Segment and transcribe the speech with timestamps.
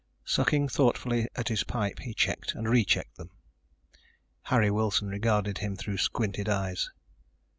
[0.25, 3.29] Sucking thoughtfully at his pipe, he checked and rechecked them.
[4.45, 6.89] Harry Wilson regarded him through squinted eyes.